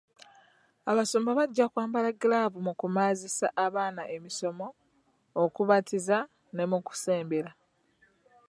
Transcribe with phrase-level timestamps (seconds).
[0.89, 4.67] Abasumba bajja kwambala giraavuzi mu kumazisa abaana emisomo,
[5.43, 6.17] okubatiza
[6.55, 7.51] ne mu kusembera.